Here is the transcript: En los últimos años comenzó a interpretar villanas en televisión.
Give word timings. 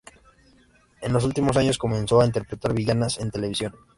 En 1.01 1.13
los 1.13 1.25
últimos 1.25 1.55
años 1.57 1.77
comenzó 1.77 2.19
a 2.21 2.25
interpretar 2.25 2.73
villanas 2.73 3.19
en 3.19 3.29
televisión. 3.29 3.75